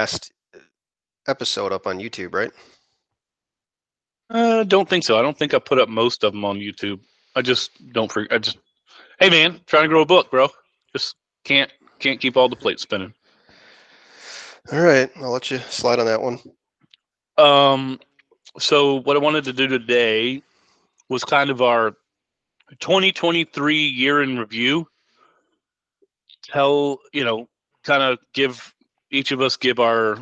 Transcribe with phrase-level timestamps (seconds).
[0.00, 0.32] last
[1.28, 2.50] episode up on YouTube, right?
[4.30, 5.18] Uh, don't think so.
[5.18, 7.00] I don't think I put up most of them on YouTube.
[7.36, 8.10] I just don't.
[8.30, 8.56] I just,
[9.18, 10.48] hey man, trying to grow a book, bro.
[10.94, 13.12] Just can't can't keep all the plates spinning.
[14.72, 16.38] All right, I'll let you slide on that one.
[17.36, 18.00] Um,
[18.58, 20.42] so what I wanted to do today
[21.10, 21.96] was kind of our
[22.78, 24.86] 2023 year in review.
[26.44, 27.48] Tell you know,
[27.84, 28.72] kind of give
[29.10, 30.18] each of us give our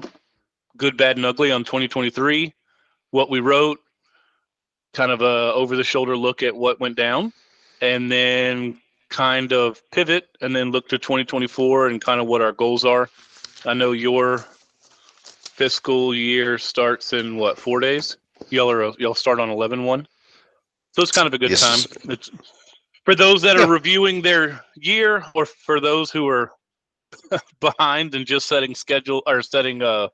[0.77, 2.55] good, bad, and ugly on 2023,
[3.11, 3.81] what we wrote,
[4.93, 7.33] kind of a over the shoulder look at what went down,
[7.81, 12.53] and then kind of pivot and then look to 2024 and kind of what our
[12.53, 13.09] goals are.
[13.65, 14.45] I know your
[15.59, 18.17] fiscal year starts in what four days?
[18.51, 20.07] Y'all are y'all start on 11 one,
[20.93, 21.61] so it's kind of a good yes.
[21.61, 22.11] time.
[22.11, 22.31] It's
[23.05, 26.53] for those that are reviewing their year, or for those who are
[27.61, 30.09] behind and just setting schedule or setting uh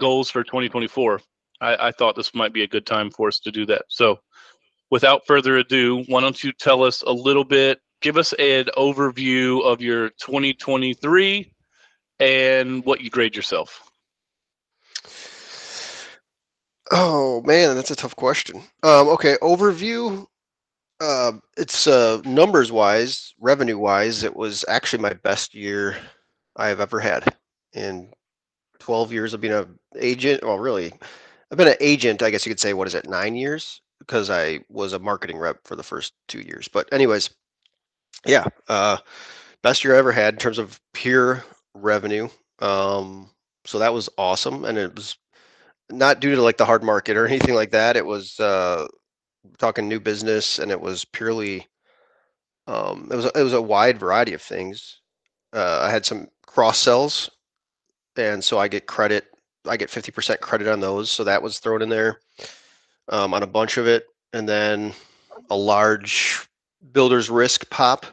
[0.00, 1.20] goals for 2024.
[1.60, 3.82] I, I thought this might be a good time for us to do that.
[3.88, 4.18] So,
[4.90, 7.80] without further ado, why don't you tell us a little bit?
[8.00, 11.52] Give us an overview of your 2023
[12.18, 13.82] and what you grade yourself.
[16.90, 18.62] Oh man, that's a tough question.
[18.82, 20.26] Um, okay, overview.
[21.00, 25.96] Uh, it's uh, numbers wise, revenue wise, it was actually my best year
[26.56, 27.24] I have ever had
[27.72, 28.12] in
[28.80, 30.44] 12 years of being an agent.
[30.44, 30.92] Well, really,
[31.50, 33.80] I've been an agent, I guess you could say, what is it, nine years?
[33.98, 36.68] Because I was a marketing rep for the first two years.
[36.68, 37.30] But, anyways,
[38.26, 38.98] yeah, uh,
[39.62, 42.28] best year I ever had in terms of pure revenue.
[42.58, 43.30] Um,
[43.64, 44.66] so that was awesome.
[44.66, 45.16] And it was
[45.90, 47.96] not due to like the hard market or anything like that.
[47.96, 48.86] It was uh,
[49.58, 51.66] talking new business and it was purely,
[52.66, 55.00] um, it was, it was a wide variety of things.
[55.52, 57.30] Uh, I had some cross sells
[58.16, 59.26] and so I get credit.
[59.66, 61.10] I get 50% credit on those.
[61.10, 62.20] So that was thrown in there
[63.08, 64.06] um, on a bunch of it.
[64.32, 64.92] And then
[65.50, 66.48] a large
[66.92, 68.06] builder's risk pop.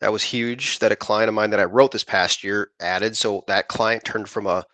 [0.00, 3.16] That was huge that a client of mine that I wrote this past year added.
[3.16, 4.64] So that client turned from a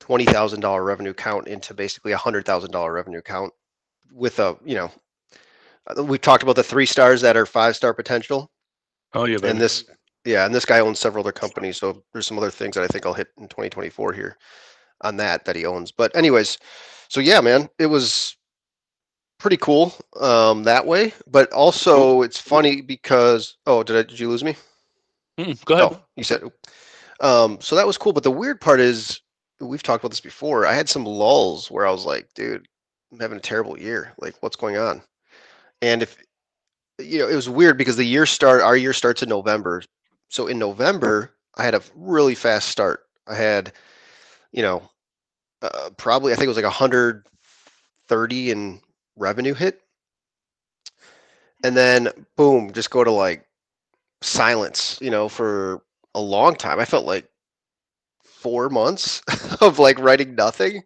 [0.00, 3.52] $20,000 revenue count into basically a $100,000 revenue count
[4.12, 4.90] with a, you know,
[5.96, 8.50] we talked about the three stars that are five star potential.
[9.14, 9.36] Oh, yeah.
[9.36, 9.48] Baby.
[9.48, 9.84] And this,
[10.24, 12.88] yeah, and this guy owns several other companies, so there's some other things that I
[12.88, 14.36] think I'll hit in 2024 here
[15.02, 15.92] on that that he owns.
[15.92, 16.58] But anyways,
[17.08, 18.36] so yeah, man, it was
[19.38, 21.12] pretty cool um, that way.
[21.26, 24.56] But also, it's funny because oh, did I did you lose me?
[25.38, 25.92] Mm, go ahead.
[25.92, 26.42] Oh, you said.
[27.20, 28.12] Um, so that was cool.
[28.12, 29.20] But the weird part is,
[29.60, 30.66] we've talked about this before.
[30.66, 32.66] I had some lulls where I was like, dude,
[33.12, 34.12] I'm having a terrible year.
[34.18, 35.02] Like, what's going on?
[35.82, 36.16] And if
[36.98, 39.82] you know, it was weird because the year start, our year starts in November,
[40.28, 43.04] so in November, I had a really fast start.
[43.26, 43.72] I had,
[44.52, 44.82] you know,
[45.62, 48.80] uh, probably I think it was like 130 in
[49.16, 49.80] revenue hit,
[51.64, 53.46] and then boom, just go to like
[54.22, 54.98] silence.
[55.00, 55.82] You know, for
[56.14, 56.80] a long time.
[56.80, 57.28] I felt like
[58.24, 59.22] four months
[59.60, 60.82] of like writing nothing,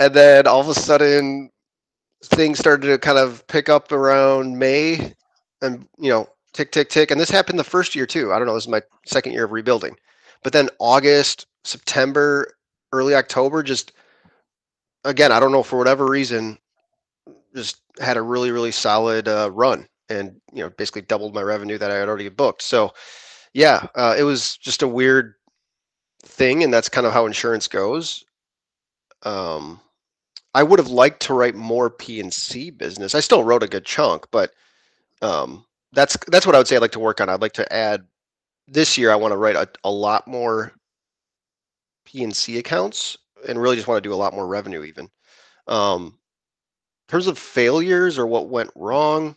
[0.00, 1.50] and then all of a sudden
[2.28, 5.14] things started to kind of pick up around May,
[5.62, 7.10] and you know tick, tick, tick.
[7.10, 8.32] And this happened the first year too.
[8.32, 8.54] I don't know.
[8.54, 9.96] This is my second year of rebuilding.
[10.42, 12.52] But then August, September,
[12.92, 13.92] early October, just
[15.04, 16.58] again, I don't know for whatever reason,
[17.54, 21.78] just had a really, really solid uh, run and, you know, basically doubled my revenue
[21.78, 22.62] that I had already booked.
[22.62, 22.92] So,
[23.54, 25.34] yeah, uh, it was just a weird
[26.22, 26.62] thing.
[26.62, 28.24] And that's kind of how insurance goes.
[29.22, 29.80] Um,
[30.56, 33.14] I would have liked to write more P&C business.
[33.14, 34.54] I still wrote a good chunk, but
[35.20, 37.28] um, that's that's what I would say I'd like to work on.
[37.28, 38.06] I'd like to add
[38.66, 39.12] this year.
[39.12, 40.72] I want to write a, a lot more
[42.06, 45.10] P&C accounts and really just want to do a lot more revenue even.
[45.66, 46.04] Um,
[47.06, 49.36] in terms of failures or what went wrong,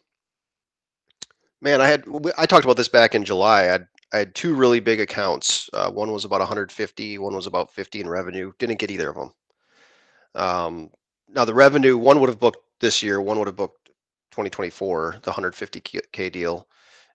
[1.60, 2.06] man, I had
[2.38, 3.64] I talked about this back in July.
[3.64, 5.70] I had I had two really big accounts.
[5.74, 8.54] Uh, one was about 150, one was about 50 in revenue.
[8.58, 9.32] Didn't get either of them.
[10.36, 10.90] Um,
[11.34, 13.90] now the revenue, one would have booked this year, one would have booked
[14.32, 16.68] 2024, the 150k deal,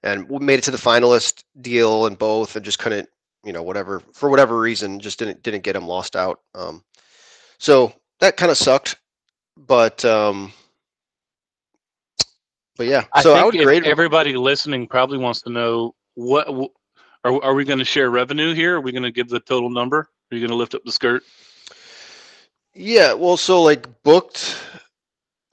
[0.03, 3.09] and we made it to the finalist deal in both, and just couldn't,
[3.45, 6.41] you know, whatever for whatever reason, just didn't didn't get him lost out.
[6.55, 6.85] Um,
[7.59, 8.97] so that kind of sucked,
[9.57, 10.53] but um,
[12.77, 13.05] but yeah.
[13.13, 16.49] I so I would grade everybody listening probably wants to know what
[17.25, 18.77] are are we going to share revenue here?
[18.77, 19.99] Are we going to give the total number?
[19.99, 21.23] Are you going to lift up the skirt?
[22.75, 24.57] Yeah, well, so like booked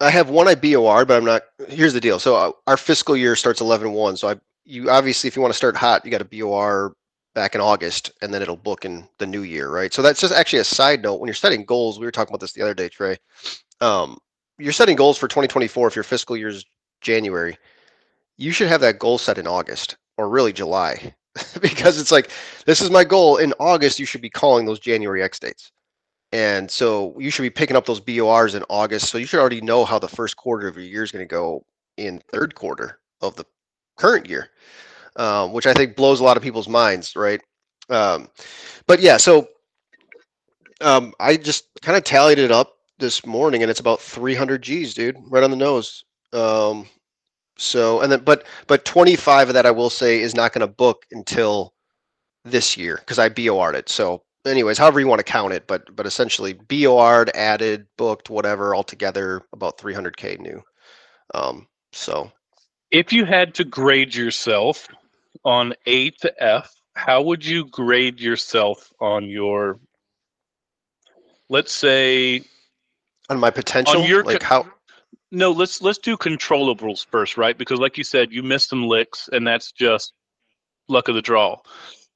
[0.01, 1.43] I have one I BOR, but I'm not.
[1.69, 2.17] Here's the deal.
[2.19, 4.17] So uh, our fiscal year starts 11 1.
[4.17, 4.35] So I,
[4.65, 6.95] you obviously, if you want to start hot, you got to BOR
[7.35, 9.93] back in August, and then it'll book in the new year, right?
[9.93, 11.19] So that's just actually a side note.
[11.19, 13.17] When you're setting goals, we were talking about this the other day, Trey.
[13.79, 14.17] Um,
[14.57, 16.65] you're setting goals for 2024 if your fiscal year is
[17.01, 17.57] January.
[18.37, 21.13] You should have that goal set in August or really July,
[21.61, 22.31] because it's like
[22.65, 23.37] this is my goal.
[23.37, 25.71] In August, you should be calling those January X dates.
[26.33, 29.09] And so you should be picking up those BORs in August.
[29.09, 31.31] So you should already know how the first quarter of your year is going to
[31.31, 31.65] go
[31.97, 33.45] in third quarter of the
[33.97, 34.49] current year,
[35.17, 37.41] um, which I think blows a lot of people's minds, right?
[37.89, 38.29] Um,
[38.87, 39.47] but yeah, so
[40.79, 44.93] um, I just kind of tallied it up this morning, and it's about 300 G's,
[44.93, 46.05] dude, right on the nose.
[46.31, 46.87] Um,
[47.57, 50.73] so and then, but but 25 of that I will say is not going to
[50.73, 51.73] book until
[52.43, 53.89] this year because I BOR'd it.
[53.89, 58.75] So anyways, however you want to count it, but but essentially BOR'd, added, booked, whatever,
[58.75, 60.61] altogether about 300k new.
[61.33, 62.31] Um, so,
[62.91, 64.87] if you had to grade yourself
[65.45, 69.79] on A to F, how would you grade yourself on your,
[71.49, 72.43] let's say,
[73.29, 74.67] on my potential, on your, like how?
[75.31, 77.57] No, let's let's do controllables first, right?
[77.57, 80.13] Because like you said, you missed some licks, and that's just
[80.89, 81.57] luck of the draw.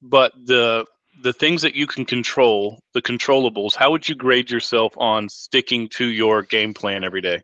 [0.02, 0.86] But the
[1.22, 5.88] the things that you can control, the controllables, how would you grade yourself on sticking
[5.90, 7.42] to your game plan every day?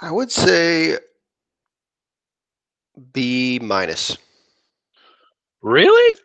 [0.00, 0.98] I would say
[3.12, 4.16] B minus.
[5.62, 6.18] Really?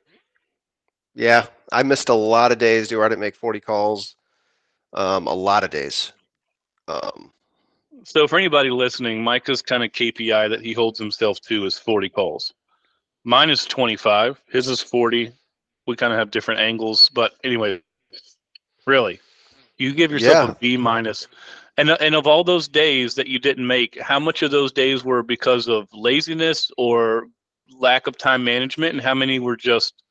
[1.13, 3.01] Yeah, I missed a lot of days, dude.
[3.01, 4.15] I didn't make 40 calls.
[4.93, 6.13] Um, a lot of days.
[6.87, 7.31] Um,
[8.03, 12.09] so for anybody listening, Micah's kind of KPI that he holds himself to is 40
[12.09, 12.53] calls.
[13.27, 14.41] Mine is 25.
[14.49, 15.33] His is 40.
[15.85, 17.81] We kind of have different angles, but anyway,
[18.85, 19.19] really,
[19.77, 20.51] you give yourself yeah.
[20.53, 21.27] a B minus.
[21.75, 25.03] And and of all those days that you didn't make, how much of those days
[25.03, 27.27] were because of laziness or
[27.77, 30.01] lack of time management, and how many were just,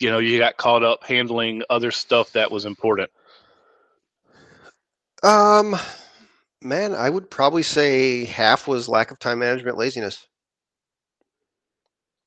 [0.00, 3.10] you know, you got caught up handling other stuff that was important?
[5.22, 5.76] Um,
[6.60, 10.26] man, I would probably say half was lack of time management, laziness.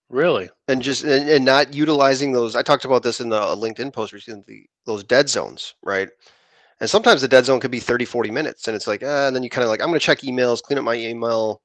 [0.09, 0.49] Really?
[0.67, 2.55] And just and, and not utilizing those.
[2.55, 4.69] I talked about this in the LinkedIn post recently.
[4.85, 6.09] Those dead zones, right?
[6.79, 9.35] And sometimes the dead zone could be 30, 40 minutes, and it's like, uh, and
[9.35, 11.61] then you kind of like, I'm going to check emails, clean up my email.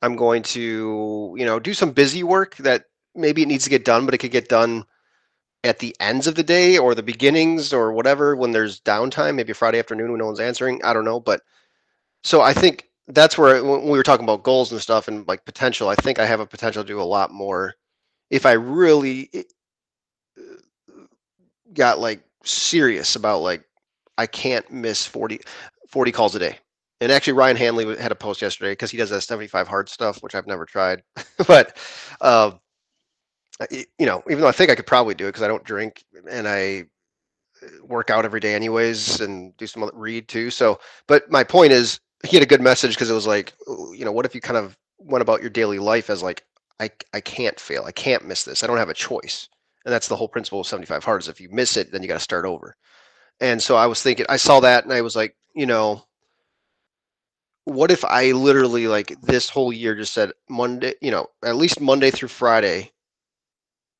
[0.00, 3.84] I'm going to, you know, do some busy work that maybe it needs to get
[3.84, 4.84] done, but it could get done
[5.64, 9.52] at the ends of the day or the beginnings or whatever when there's downtime, maybe
[9.52, 10.82] Friday afternoon when no one's answering.
[10.82, 11.42] I don't know, but
[12.24, 15.44] so I think that's where when we were talking about goals and stuff and like
[15.44, 17.74] potential, I think I have a potential to do a lot more
[18.30, 19.30] if I really
[21.74, 23.64] got like serious about like
[24.18, 25.40] I can't miss 40,
[25.88, 26.58] 40 calls a day.
[27.00, 30.22] And actually, Ryan Hanley had a post yesterday because he does that 75 hard stuff,
[30.22, 31.02] which I've never tried.
[31.48, 31.76] but,
[32.20, 32.52] uh,
[33.70, 36.04] you know, even though I think I could probably do it because I don't drink
[36.30, 36.84] and I
[37.62, 40.50] uh, work out every day anyways and do some read too.
[40.50, 40.78] So,
[41.08, 44.12] but my point is, he had a good message because it was like, you know,
[44.12, 46.44] what if you kind of went about your daily life as like,
[46.80, 47.84] I, I can't fail.
[47.84, 48.62] I can't miss this.
[48.62, 49.48] I don't have a choice.
[49.84, 52.08] And that's the whole principle of 75 hard is if you miss it, then you
[52.08, 52.76] got to start over.
[53.40, 56.04] And so I was thinking, I saw that and I was like, you know,
[57.64, 61.80] what if I literally like this whole year just said Monday, you know, at least
[61.80, 62.92] Monday through Friday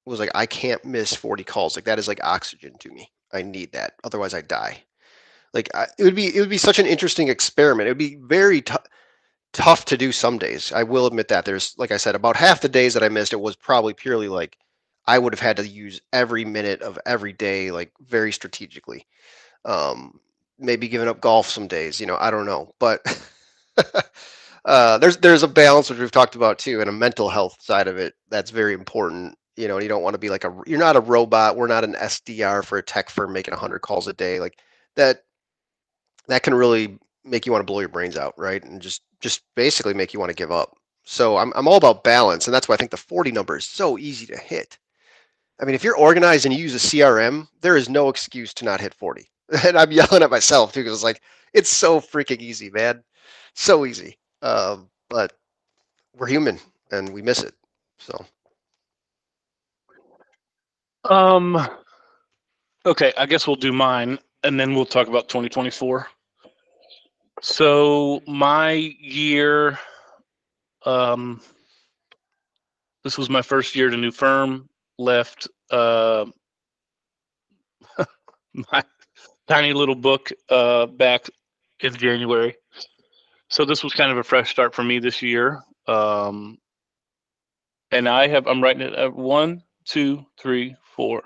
[0.04, 1.76] was like, I can't miss 40 calls.
[1.76, 3.10] Like that is like oxygen to me.
[3.32, 3.94] I need that.
[4.04, 4.84] Otherwise I die.
[5.54, 7.86] Like I, it would be, it would be such an interesting experiment.
[7.88, 8.74] It would be very t-
[9.52, 10.72] tough to do some days.
[10.72, 13.32] I will admit that there's, like I said, about half the days that I missed,
[13.32, 14.58] it was probably purely like,
[15.06, 19.06] I would have had to use every minute of every day, like very strategically.
[19.64, 20.20] Um,
[20.58, 23.00] maybe giving up golf some days, you know, I don't know, but
[24.64, 27.88] uh, there's there's a balance which we've talked about too, and a mental health side
[27.88, 29.36] of it that's very important.
[29.56, 31.56] You know, you don't want to be like a you're not a robot.
[31.56, 34.40] We're not an SDR for a tech firm making 100 calls a day.
[34.40, 34.58] Like
[34.96, 35.24] that
[36.28, 38.62] that can really make you want to blow your brains out, right?
[38.64, 40.76] And just just basically make you want to give up.
[41.04, 43.66] So I'm I'm all about balance, and that's why I think the 40 number is
[43.66, 44.78] so easy to hit.
[45.60, 48.64] I mean, if you're organized and you use a CRM, there is no excuse to
[48.64, 49.28] not hit 40.
[49.66, 51.20] And I'm yelling at myself too because it's like
[51.52, 53.02] it's so freaking easy, man,
[53.54, 54.18] so easy.
[54.40, 55.34] Um, but
[56.16, 56.58] we're human
[56.90, 57.54] and we miss it.
[57.98, 58.24] So.
[61.04, 61.68] Um.
[62.84, 66.06] Okay, I guess we'll do mine, and then we'll talk about 2024.
[67.40, 69.78] So my year,
[70.84, 71.40] um,
[73.04, 74.68] this was my first year at a new firm.
[74.98, 76.26] Left uh,
[78.54, 78.84] my
[79.48, 81.26] tiny little book uh, back
[81.80, 82.56] in January.
[83.48, 85.62] So this was kind of a fresh start for me this year.
[85.86, 86.58] Um,
[87.90, 91.22] and I have I'm writing it at one, two, three, four,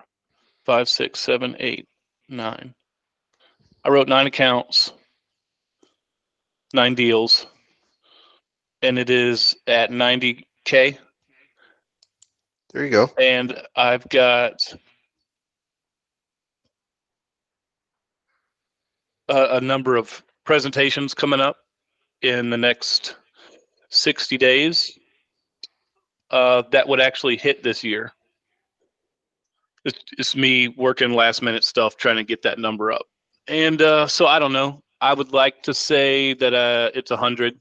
[0.64, 1.86] five, six, seven, eight,
[2.28, 2.74] nine.
[3.86, 4.92] I wrote nine accounts,
[6.74, 7.46] nine deals,
[8.82, 10.98] and it is at 90k.
[12.72, 13.08] There you go.
[13.16, 14.58] And I've got
[19.28, 21.56] a, a number of presentations coming up
[22.22, 23.14] in the next
[23.90, 24.98] 60 days
[26.32, 28.10] uh, that would actually hit this year.
[29.84, 33.06] It's, it's me working last minute stuff trying to get that number up.
[33.48, 34.82] And uh, so I don't know.
[35.00, 37.58] I would like to say that uh, it's a hundred,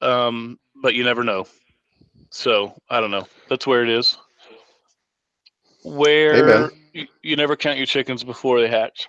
[0.00, 1.46] um, but you never know.
[2.30, 3.26] So I don't know.
[3.48, 4.16] That's where it is.
[5.82, 9.08] Where you, you never count your chickens before they hatch.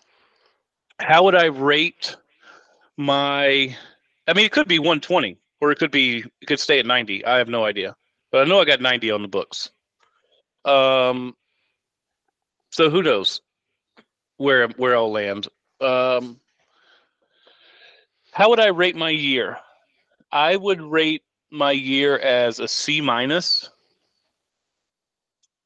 [1.00, 2.16] How would I rate
[2.98, 3.76] my?
[4.28, 7.26] I mean, it could be 120, or it could be it could stay at 90.
[7.26, 7.96] I have no idea,
[8.32, 9.70] but I know I got 90 on the books.
[10.66, 11.36] Um,
[12.72, 13.42] so who knows
[14.38, 15.48] where where I'll land?
[15.82, 16.40] Um,
[18.32, 19.58] how would I rate my year?
[20.32, 23.70] I would rate my year as a C minus.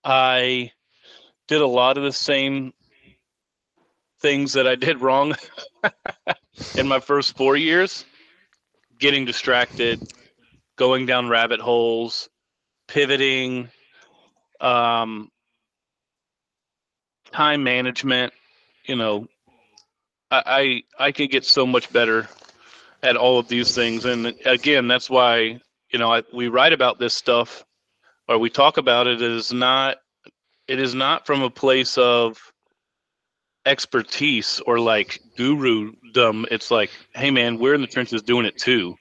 [0.03, 0.71] I
[1.47, 2.73] did a lot of the same
[4.21, 5.35] things that I did wrong
[6.77, 8.05] in my first four years.
[8.99, 10.13] Getting distracted,
[10.77, 12.29] going down rabbit holes,
[12.87, 13.69] pivoting,
[14.59, 15.29] um,
[17.31, 18.31] time management.
[18.91, 19.27] You know,
[20.31, 22.27] I, I I could get so much better
[23.01, 25.61] at all of these things, and again, that's why
[25.93, 27.63] you know I, we write about this stuff
[28.27, 29.21] or we talk about it.
[29.21, 29.95] Is not
[30.67, 32.37] it is not from a place of
[33.65, 38.57] expertise or like guru dumb it's like hey man we're in the trenches doing it
[38.57, 38.93] too.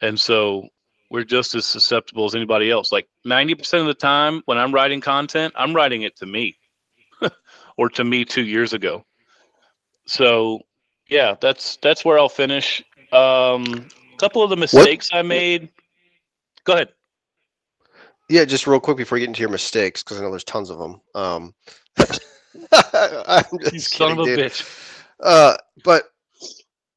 [0.00, 0.68] And so
[1.10, 2.92] we're just as susceptible as anybody else.
[2.92, 6.56] Like 90% of the time when i'm writing content i'm writing it to me
[7.76, 9.04] or to me two years ago
[10.06, 10.60] so
[11.08, 15.18] yeah that's that's where i'll finish um a couple of the mistakes what?
[15.18, 15.68] i made
[16.64, 16.88] go ahead
[18.28, 20.70] yeah just real quick before you get into your mistakes because i know there's tons
[20.70, 21.54] of them um
[22.72, 24.38] I'm just you son of a dude.
[24.38, 24.98] bitch.
[25.20, 26.04] Uh, but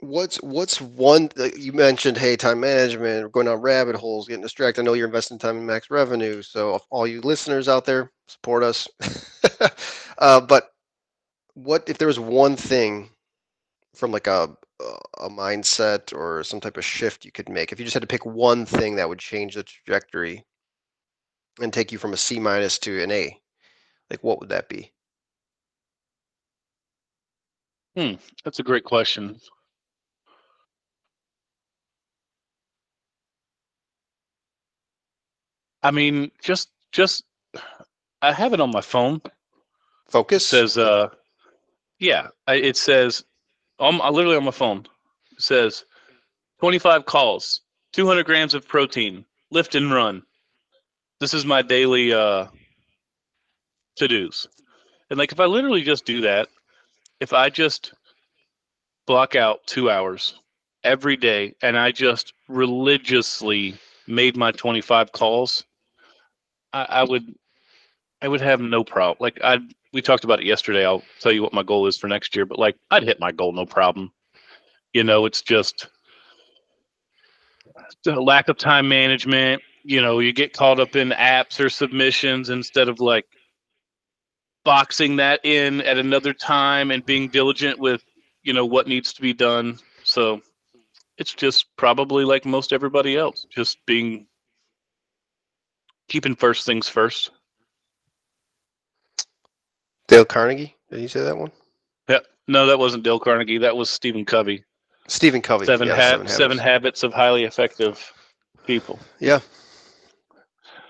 [0.06, 2.18] what's what's one you mentioned?
[2.18, 4.82] Hey, time management, going down rabbit holes, getting distracted.
[4.82, 8.64] I know you're investing time in max revenue, so all you listeners out there, support
[8.64, 8.88] us.
[10.20, 10.70] uh, but
[11.54, 13.10] what if there was one thing
[13.96, 14.56] from like a
[15.22, 18.08] a mindset or some type of shift you could make if you just had to
[18.08, 20.46] pick one thing that would change the trajectory
[21.62, 23.40] and take you from a C minus to an A?
[24.10, 24.92] Like what would that be?
[27.96, 29.40] Hmm, that's a great question.
[35.86, 37.24] I mean, just just
[38.24, 39.22] I have it on my phone.
[39.24, 39.32] It
[40.12, 40.46] Focus.
[40.48, 41.10] says uh
[42.00, 43.24] yeah, I, it says
[43.80, 44.88] I'm literally on my phone.
[45.34, 45.86] It says
[46.60, 47.62] 25 calls,
[47.94, 50.24] 200 grams of protein, lift and run.
[51.20, 52.48] This is my daily uh
[53.98, 54.48] to-dos.
[55.12, 56.50] And like if I literally just do that,
[57.20, 57.94] if I just
[59.06, 60.34] block out two hours
[60.84, 63.76] every day and I just religiously
[64.08, 65.64] made my 25 calls,
[66.76, 67.34] I, I would,
[68.22, 69.18] I would have no problem.
[69.20, 69.60] Like I,
[69.94, 70.86] we talked about it yesterday.
[70.86, 73.32] I'll tell you what my goal is for next year, but like I'd hit my
[73.32, 74.12] goal, no problem.
[74.94, 75.88] You know, it's just
[78.06, 79.62] a lack of time management.
[79.84, 83.26] You know, you get caught up in apps or submissions instead of like
[84.66, 88.04] boxing that in at another time and being diligent with
[88.44, 90.42] you know what needs to be done so
[91.18, 94.26] it's just probably like most everybody else just being
[96.08, 97.32] keeping first things first.
[100.08, 100.76] Dale carnegie?
[100.92, 101.52] Did you say that one?
[102.08, 103.58] Yeah no that wasn't dale carnegie.
[103.58, 104.64] That was stephen covey.
[105.08, 105.66] Stephen covey.
[105.66, 106.36] Seven, yeah, seven, habits.
[106.36, 108.14] seven habits of highly effective
[108.66, 109.00] people.
[109.20, 109.40] Yeah.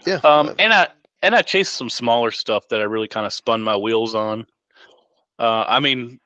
[0.06, 0.20] Yeah.
[0.24, 0.88] Um and i
[1.22, 4.46] and I chased some smaller stuff that I really kind of spun my wheels on.
[5.40, 6.20] Uh, I mean,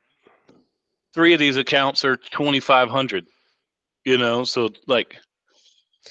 [1.13, 3.25] three of these accounts are twenty five hundred.
[4.03, 5.15] You know, so like,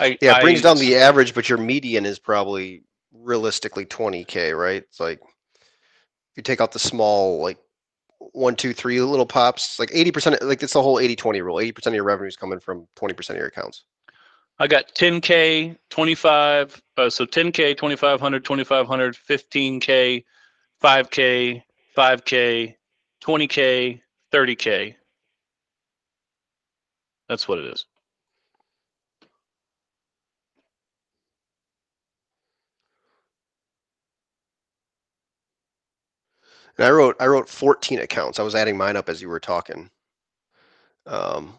[0.00, 4.24] I yeah, it brings I, down the average, but your median is probably realistically twenty
[4.24, 4.82] k, right?
[4.82, 7.58] It's like if you take out the small like
[8.32, 11.60] one, two, three little pops, like eighty percent, like it's the whole 80-20 rule.
[11.60, 13.84] Eighty percent of your revenue is coming from twenty percent of your accounts.
[14.60, 20.24] I got 10K, 25, uh, so 10K, 2500, 2500, 15K,
[20.82, 21.62] 5K,
[21.96, 22.74] 5K,
[23.22, 24.00] 20K,
[24.32, 24.94] 30K.
[27.28, 27.86] That's what it is.
[36.78, 38.38] And I wrote I wrote 14 accounts.
[38.38, 39.90] I was adding mine up as you were talking.
[41.06, 41.54] Um,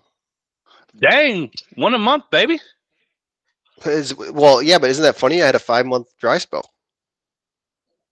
[0.97, 2.59] Dang, one a month, baby.
[3.85, 5.41] is, well, yeah, but isn't that funny?
[5.41, 6.71] I had a five month dry spell.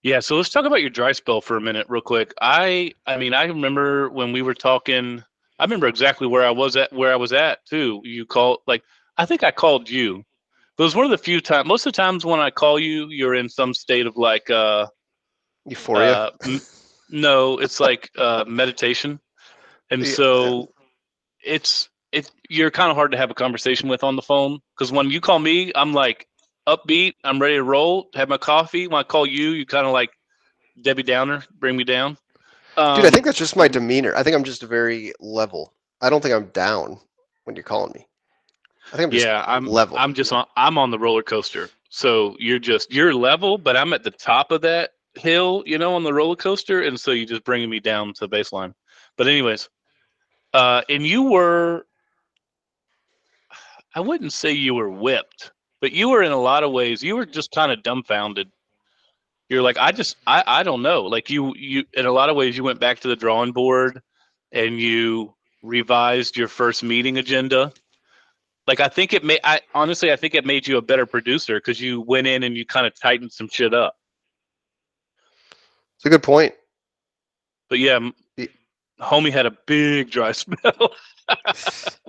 [0.03, 2.33] Yeah, so let's talk about your dry spell for a minute, real quick.
[2.39, 5.23] I, I mean, I remember when we were talking.
[5.59, 8.01] I remember exactly where I was at, where I was at too.
[8.03, 8.83] You called, like,
[9.17, 10.23] I think I called you.
[10.77, 11.67] But it was one of the few times.
[11.67, 14.85] Most of the times when I call you, you're in some state of like, uh,
[15.65, 16.31] Euphoria.
[16.45, 16.59] uh
[17.09, 19.19] no, it's like uh, meditation,
[19.89, 20.13] and Yeah.
[20.13, 20.73] so
[21.43, 22.31] it's it.
[22.49, 25.21] You're kind of hard to have a conversation with on the phone because when you
[25.21, 26.27] call me, I'm like
[26.67, 27.13] upbeat.
[27.23, 28.09] I'm ready to roll.
[28.15, 28.87] Have my coffee.
[28.87, 30.11] When I call you, you kind of like
[30.81, 32.17] Debbie Downer, bring me down.
[32.77, 34.13] Um, Dude, I think that's just my demeanor.
[34.15, 35.73] I think I'm just very level.
[36.01, 36.99] I don't think I'm down
[37.45, 38.07] when you're calling me.
[38.91, 39.97] I think I'm just yeah, I'm level.
[39.97, 40.45] I'm just on.
[40.55, 41.69] I'm on the roller coaster.
[41.89, 45.95] So you're just you're level, but I'm at the top of that hill, you know,
[45.95, 48.73] on the roller coaster, and so you're just bringing me down to baseline.
[49.17, 49.69] But anyways,
[50.53, 51.85] uh, and you were,
[53.95, 57.03] I wouldn't say you were whipped, but you were in a lot of ways.
[57.03, 58.49] You were just kind of dumbfounded.
[59.49, 61.03] You're like, I just, I, I don't know.
[61.03, 64.01] Like you, you, in a lot of ways, you went back to the drawing board,
[64.51, 65.33] and you
[65.63, 67.71] revised your first meeting agenda
[68.67, 71.55] like I think it may I honestly I think it made you a better producer
[71.55, 73.95] because you went in and you kind of tightened some shit up.
[75.97, 76.53] It's a good point.
[77.69, 78.49] But yeah, m- Y-
[79.01, 80.93] homie had a big dry spell.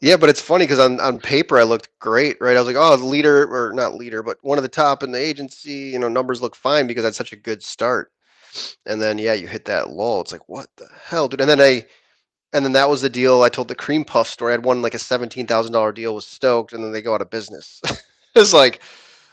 [0.00, 2.56] Yeah, but it's funny because on, on paper I looked great, right?
[2.56, 5.10] I was like, oh, the leader or not leader, but one of the top in
[5.12, 5.72] the agency.
[5.72, 8.12] You know, numbers look fine because that's such a good start.
[8.86, 10.20] And then yeah, you hit that lull.
[10.22, 11.40] It's like, what the hell, dude?
[11.40, 11.84] And then I,
[12.52, 13.42] and then that was the deal.
[13.42, 14.54] I told the cream puff story.
[14.54, 16.14] I'd won like a seventeen thousand dollar deal.
[16.14, 17.80] Was stoked, and then they go out of business.
[18.36, 18.82] it's like,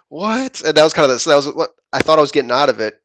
[0.09, 0.61] what?
[0.63, 2.51] And that was kind of the, so that was what I thought I was getting
[2.51, 3.01] out of it.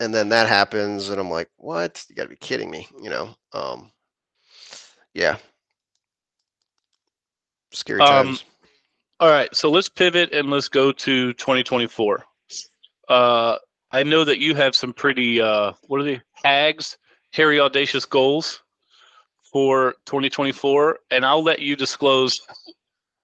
[0.00, 2.04] And then that happens, and I'm like, what?
[2.08, 3.34] You got to be kidding me, you know?
[3.52, 3.92] Um,
[5.14, 5.36] yeah,
[7.72, 8.44] scary Um, times.
[9.20, 12.24] All right, so let's pivot and let's go to 2024.
[13.08, 13.56] Uh,
[13.92, 16.20] I know that you have some pretty uh, what are they?
[16.42, 16.96] Hags,
[17.32, 18.62] hairy, audacious goals
[19.52, 22.40] for 2024, and I'll let you disclose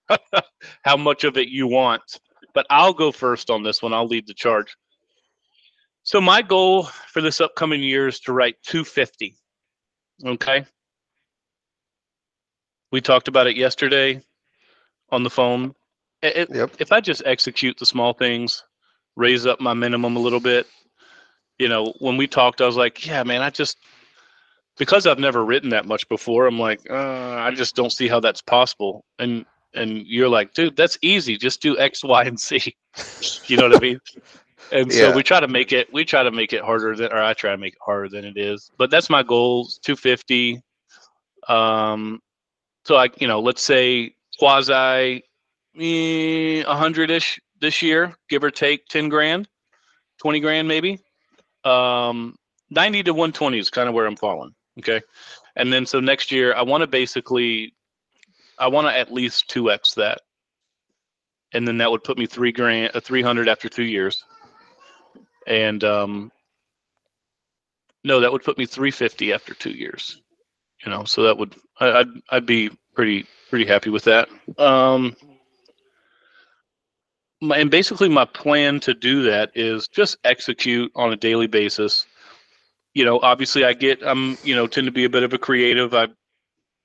[0.84, 2.02] how much of it you want.
[2.54, 3.94] But I'll go first on this one.
[3.94, 4.76] I'll lead the charge.
[6.08, 9.36] So my goal for this upcoming year is to write 250.
[10.24, 10.64] Okay.
[12.90, 14.22] We talked about it yesterday
[15.10, 15.74] on the phone.
[16.22, 16.76] It- Yep.
[16.78, 18.64] if I just execute the small things,
[19.16, 20.66] raise up my minimum a little bit,
[21.58, 23.76] you know, when we talked, I was like, yeah, man, I just,
[24.78, 28.18] because I've never written that much before, I'm like, uh, I just don't see how
[28.18, 29.04] that's possible.
[29.18, 29.44] And,
[29.74, 31.36] and you're like, dude, that's easy.
[31.36, 32.74] Just do X, Y, and Z.
[33.46, 34.00] you know what I mean?
[34.70, 35.14] And so Yeah.
[35.14, 37.50] we try to make it, we try to make it harder than, or I try
[37.52, 38.70] to make it harder than it is.
[38.76, 40.62] But that's my goal, 250.
[41.48, 42.20] Um,
[42.84, 45.22] so I, you know, let's say quasi
[45.80, 49.48] a hundred ish this year, give or take 10 grand,
[50.20, 51.00] 20 grand maybe.
[51.64, 52.36] Um,
[52.70, 54.54] 90 to 120 is kind of where I'm falling.
[54.78, 55.00] Okay.
[55.56, 57.74] And then so next year, I want to basically,
[58.58, 60.20] I want to at least 2x that.
[61.52, 64.22] And then that would put me three grand, uh, 300 after two years.
[65.48, 66.30] And, um,
[68.04, 70.22] no, that would put me 350 after two years.
[70.84, 74.28] You know, so that would, I, I'd, I'd be pretty, pretty happy with that.
[74.56, 75.16] Um,
[77.40, 82.06] my, and basically my plan to do that is just execute on a daily basis
[82.94, 85.38] you know obviously i get i'm you know tend to be a bit of a
[85.38, 86.06] creative i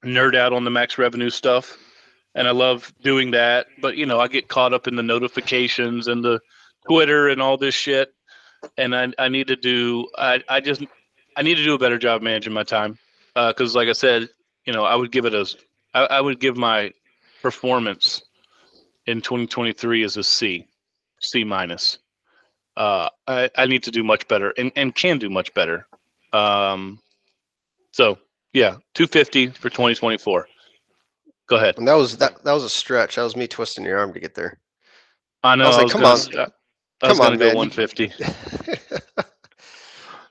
[0.05, 1.77] nerd out on the max revenue stuff
[2.35, 6.07] and i love doing that but you know i get caught up in the notifications
[6.07, 6.39] and the
[6.87, 8.13] twitter and all this shit
[8.77, 10.83] and i, I need to do I, I just
[11.37, 12.97] i need to do a better job managing my time
[13.35, 14.29] because like i said
[14.65, 15.45] you know i would give it a
[15.93, 16.91] I, I would give my
[17.41, 18.23] performance
[19.05, 20.67] in 2023 as a C,
[21.21, 21.99] C minus.
[22.75, 25.85] Uh, I, I need to do much better and, and can do much better.
[26.31, 26.99] Um,
[27.91, 28.17] so
[28.53, 30.47] yeah, 250 for 2024.
[31.47, 31.77] Go ahead.
[31.77, 33.17] And that was that that was a stretch.
[33.17, 34.59] That was me twisting your arm to get there.
[35.43, 35.65] I know.
[35.65, 36.51] I was I like, was come gonna, on.
[37.03, 37.51] I was Come gonna on, go man.
[37.51, 38.13] 150.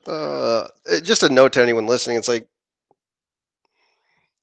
[0.06, 0.68] uh,
[1.02, 2.16] just a note to anyone listening.
[2.16, 2.48] It's like,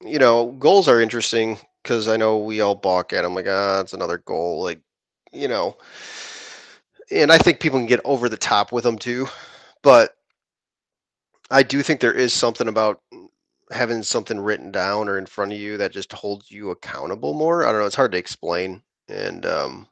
[0.02, 3.34] you know, goals are interesting because I know we all balk at them.
[3.34, 4.62] Like, ah, it's another goal.
[4.62, 4.80] Like,
[5.32, 5.76] you know,
[7.10, 9.26] and I think people can get over the top with them too.
[9.82, 10.16] But
[11.50, 13.00] I do think there is something about
[13.72, 17.66] having something written down or in front of you that just holds you accountable more.
[17.66, 17.86] I don't know.
[17.86, 18.82] It's hard to explain.
[19.08, 19.88] And um,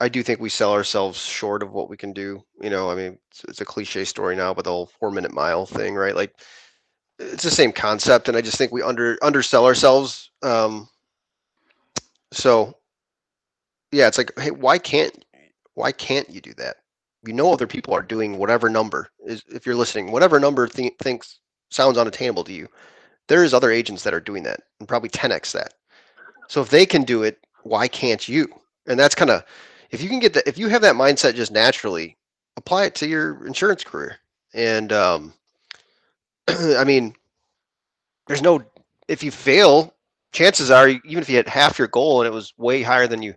[0.00, 2.42] I do think we sell ourselves short of what we can do.
[2.60, 5.32] You know, I mean, it's, it's a cliche story now, but the whole four minute
[5.32, 6.14] mile thing, right?
[6.14, 6.34] Like,
[7.18, 10.30] it's the same concept, and I just think we under undersell ourselves.
[10.42, 10.88] Um,
[12.32, 12.76] so,
[13.92, 15.24] yeah, it's like, hey, why can't
[15.74, 16.76] why can't you do that?
[17.26, 19.44] You know, other people are doing whatever number is.
[19.48, 21.38] If you're listening, whatever number th- thinks
[21.70, 22.68] sounds unattainable to you,
[23.28, 25.74] there is other agents that are doing that, and probably 10x that.
[26.48, 28.48] So if they can do it, why can't you?
[28.86, 29.44] And that's kind of
[29.94, 32.18] if you can get that if you have that mindset just naturally,
[32.56, 34.18] apply it to your insurance career.
[34.52, 35.34] And um,
[36.48, 37.14] I mean,
[38.26, 38.64] there's no
[39.08, 39.94] if you fail,
[40.32, 43.22] chances are even if you hit half your goal and it was way higher than
[43.22, 43.34] you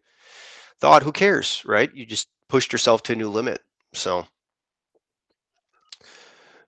[0.80, 1.94] thought, who cares, right?
[1.94, 3.62] You just pushed yourself to a new limit.
[3.94, 4.26] So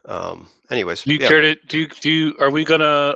[0.05, 1.27] um anyways Do you yeah.
[1.27, 1.87] care to do?
[1.87, 3.15] Do you, are we gonna?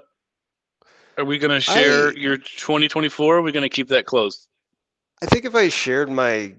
[1.17, 3.36] Are we gonna share I- your 2024?
[3.36, 4.47] Or are we gonna keep that closed?
[5.21, 6.55] I think if I shared my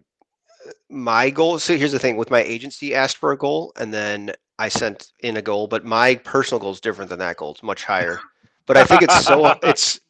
[0.91, 4.33] my goal, so here's the thing: with my agency, asked for a goal, and then
[4.59, 7.53] I sent in a goal, but my personal goal is different than that goal.
[7.53, 8.21] It's much higher.
[8.67, 10.01] But I think it's so it's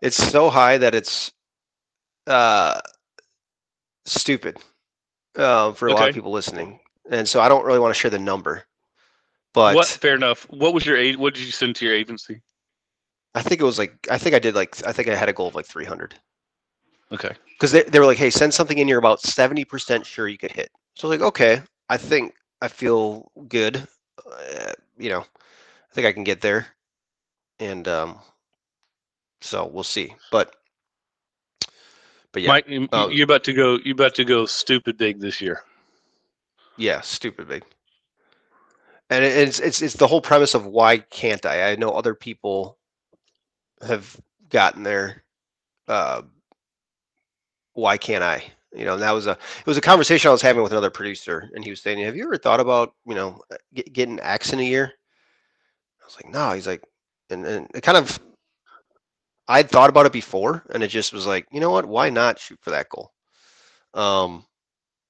[0.00, 1.32] it's so high that it's
[2.26, 2.80] uh
[4.04, 4.58] stupid
[5.36, 8.10] uh, for a lot of people listening, and so I don't really want to share
[8.10, 8.64] the number.
[9.54, 9.86] But what?
[9.86, 10.44] Fair enough.
[10.50, 11.00] What was your?
[11.18, 12.42] What did you send to your agency?
[13.34, 15.32] I think it was like I think I did like I think I had a
[15.32, 16.14] goal of like 300.
[17.12, 17.34] Okay.
[17.52, 20.52] because they, they were like, hey, send something in you're about 70% sure you could
[20.52, 20.70] hit.
[20.94, 23.86] So like, okay, I think I feel good.
[24.26, 26.66] Uh, you know, I think I can get there.
[27.60, 28.18] And um,
[29.40, 30.14] so we'll see.
[30.32, 30.54] But,
[32.32, 33.78] but yeah, Mike, you, uh, you about to go?
[33.84, 35.62] You're about to go stupid big this year?
[36.76, 37.64] yeah, stupid big.
[39.08, 41.70] And it's, it's, it's the whole premise of why can't I?
[41.70, 42.76] I know other people
[43.86, 45.22] have gotten there.
[45.86, 46.22] Uh,
[47.76, 48.42] why can't I?
[48.74, 50.90] You know, and that was a it was a conversation I was having with another
[50.90, 53.40] producer, and he was saying, "Have you ever thought about you know
[53.74, 54.92] get, getting X in a year?"
[56.02, 56.82] I was like, "No." He's like,
[57.30, 58.18] and and it kind of
[59.48, 61.86] I'd thought about it before, and it just was like, you know what?
[61.86, 63.12] Why not shoot for that goal?
[63.94, 64.44] Um,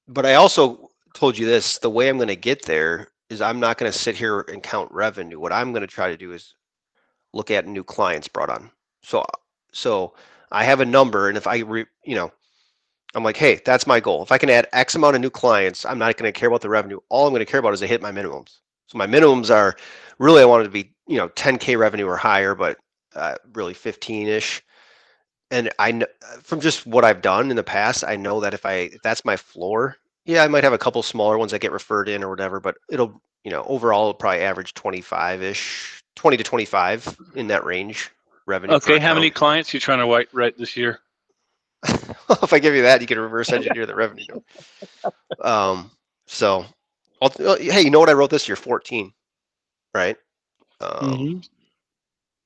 [0.07, 3.59] but I also told you this: the way I'm going to get there is I'm
[3.61, 5.41] not going to sit here and count revenue.
[5.41, 6.55] What I'm going to try to do is
[7.33, 8.71] look at new clients brought on.
[9.03, 9.25] So
[9.73, 10.15] so
[10.53, 12.31] I have a number, and if I re, you know
[13.15, 14.23] I'm like, hey, that's my goal.
[14.23, 16.61] If I can add X amount of new clients, I'm not going to care about
[16.61, 16.99] the revenue.
[17.09, 18.59] All I'm going to care about is to hit my minimums.
[18.89, 19.77] So my minimums are
[20.19, 22.79] really I wanted to be, you know, 10k revenue or higher, but
[23.15, 24.61] uh, really 15ish.
[25.51, 26.07] And I know
[26.43, 29.25] from just what I've done in the past, I know that if I if that's
[29.25, 32.29] my floor, yeah, I might have a couple smaller ones that get referred in or
[32.29, 37.65] whatever, but it'll, you know, overall it'll probably average 25ish, 20 to 25 in that
[37.65, 38.11] range
[38.47, 38.75] revenue.
[38.75, 38.99] Okay.
[38.99, 39.37] How many account.
[39.37, 41.01] clients you trying to write right this year?
[42.43, 44.41] if I give you that, you can reverse engineer the revenue.
[45.41, 45.91] Um,
[46.27, 46.65] so,
[47.23, 48.57] I'll, uh, hey, you know what I wrote this year?
[48.57, 49.13] 14,
[49.95, 50.17] right?
[50.81, 51.49] Um, Mhm.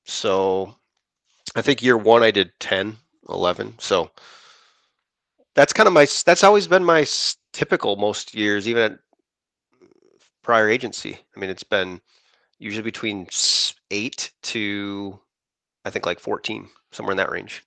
[0.05, 0.75] So,
[1.55, 2.97] I think year one I did 10,
[3.29, 3.75] 11.
[3.79, 4.11] So,
[5.55, 8.99] that's kind of my, that's always been my s- typical most years, even at
[10.41, 11.17] prior agency.
[11.35, 12.01] I mean, it's been
[12.59, 13.27] usually between
[13.91, 15.19] eight to,
[15.85, 17.63] I think, like 14, somewhere in that range.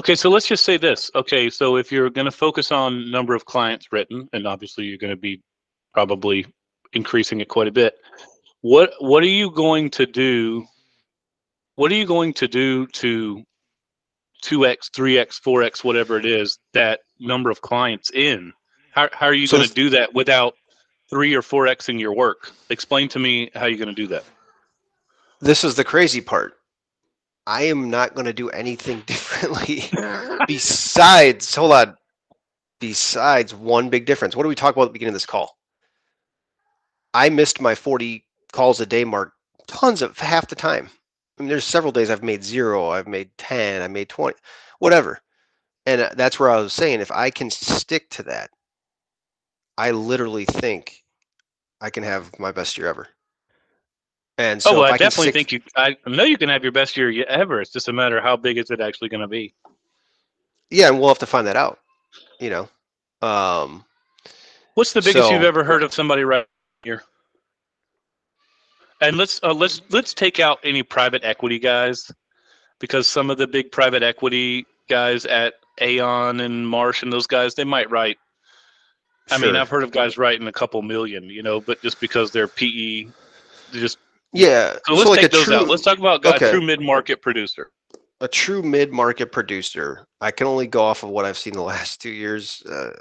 [0.00, 1.10] Okay, so let's just say this.
[1.14, 4.96] Okay, so if you're going to focus on number of clients written, and obviously you're
[4.96, 5.42] going to be
[5.92, 6.46] probably
[6.94, 7.96] increasing it quite a bit,
[8.62, 10.64] what what are you going to do?
[11.74, 13.44] What are you going to do to
[14.42, 18.54] 2x, 3x, 4x, whatever it is, that number of clients in?
[18.92, 20.54] How, how are you So going to do that without
[21.10, 22.52] 3 or 4xing your work?
[22.70, 24.24] Explain to me how you're going to do that.
[25.40, 26.54] This is the crazy part.
[27.46, 29.84] I am not going to do anything differently
[30.46, 31.96] besides, hold on,
[32.80, 34.36] besides one big difference.
[34.36, 35.58] What did we talk about at the beginning of this call?
[37.12, 39.32] I missed my 40 calls a day mark
[39.66, 40.90] tons of half the time.
[41.38, 44.36] I mean, there's several days I've made zero, I've made 10, I made 20,
[44.78, 45.20] whatever.
[45.86, 48.50] And uh, that's where I was saying if I can stick to that,
[49.78, 51.02] I literally think
[51.80, 53.08] I can have my best year ever.
[54.40, 55.60] And so oh, well, if I, definitely think you.
[55.76, 57.60] I know you can have your best year ever.
[57.60, 59.52] It's just a matter of how big is it actually going to be.
[60.70, 61.78] Yeah, and we'll have to find that out.
[62.38, 62.68] You know,
[63.20, 63.84] um,
[64.76, 66.46] What's the biggest you've ever heard of somebody right
[66.82, 67.02] here?
[69.02, 72.10] And let's uh, let's let's take out any private equity guys,
[72.78, 77.54] because some of the big private equity guys at Aon and Marsh and those guys
[77.54, 78.16] they might write.
[79.30, 79.54] I mean.
[79.54, 83.04] I've heard of guys writing a couple million, you know, but just because they're PE,
[83.04, 83.98] they just
[84.32, 84.76] yeah.
[84.86, 85.68] so let's like take those true, out.
[85.68, 86.50] Let's talk about okay.
[86.50, 87.70] true mid market producer.
[88.20, 92.00] a true mid-market producer, I can only go off of what I've seen the last
[92.00, 92.62] two years.
[92.68, 92.92] Uh,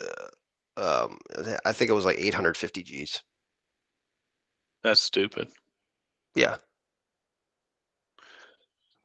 [0.00, 1.18] uh, um,
[1.64, 3.22] I think it was like 850 Gs.
[4.82, 5.48] That's stupid.
[6.34, 6.56] Yeah.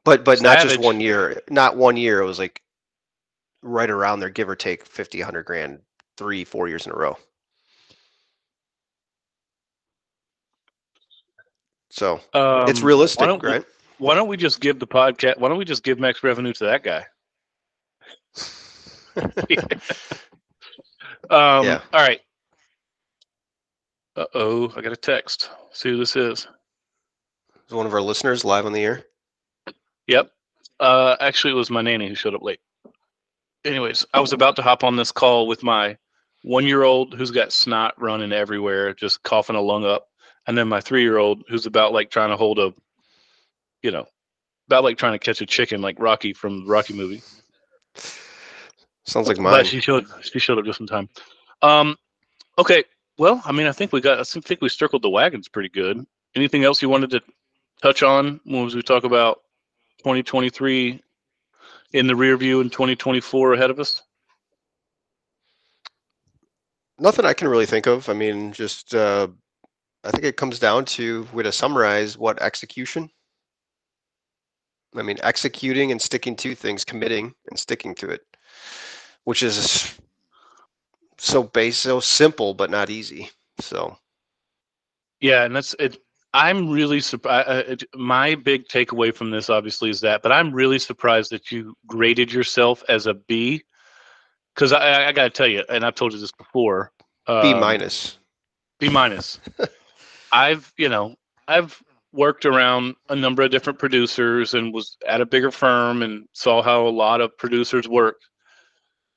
[0.04, 1.42] But but not just one year.
[1.50, 2.20] Not one year.
[2.20, 2.62] It was like
[3.62, 5.80] right around there, give or take 50, 100 grand,
[6.16, 7.18] three, four years in a row.
[11.96, 12.20] So
[12.68, 13.64] it's Um, realistic, why don't we- right?
[13.98, 15.38] Why don't we just give the podcast?
[15.38, 17.06] Why don't we just give max revenue to that guy?
[21.30, 21.80] Um, Yeah.
[21.92, 22.20] All right.
[24.14, 25.50] Uh oh, I got a text.
[25.72, 26.46] See who this is.
[27.66, 29.04] Is one of our listeners live on the air?
[30.06, 30.30] Yep.
[30.78, 32.60] Uh, actually, it was my nanny who showed up late.
[33.64, 35.96] Anyways, I was about to hop on this call with my
[36.44, 40.06] one-year-old who's got snot running everywhere, just coughing a lung up,
[40.46, 42.72] and then my three-year-old who's about like trying to hold a,
[43.82, 44.06] you know,
[44.68, 47.22] about like trying to catch a chicken, like Rocky from the Rocky movie.
[49.04, 49.64] Sounds like But mine.
[49.64, 51.08] she showed she showed up just in time.
[51.62, 51.96] Um,
[52.58, 52.84] okay.
[53.18, 54.18] Well, I mean, I think we got.
[54.18, 56.04] I think we circled the wagons pretty good.
[56.34, 57.22] Anything else you wanted to
[57.82, 59.40] touch on when we talk about
[59.98, 61.00] 2023
[61.92, 64.02] in the rear view and 2024 ahead of us?
[66.98, 68.08] Nothing I can really think of.
[68.08, 69.28] I mean, just uh,
[70.04, 73.10] I think it comes down to we to summarize what execution.
[74.94, 78.22] I mean, executing and sticking to things, committing and sticking to it,
[79.24, 79.98] which is
[81.18, 83.30] so base, so simple, but not easy.
[83.60, 83.96] So
[85.20, 85.98] Yeah, and that's it.
[86.34, 87.86] I'm really surprised.
[87.94, 92.30] My big takeaway from this, obviously, is that, but I'm really surprised that you graded
[92.30, 93.62] yourself as a B,
[94.54, 96.92] because I, I, I got to tell you, and I've told you this before.
[97.26, 98.18] B um, minus.
[98.78, 99.40] B minus.
[100.36, 101.16] I've, you know,
[101.48, 106.28] I've worked around a number of different producers and was at a bigger firm and
[106.34, 108.16] saw how a lot of producers work.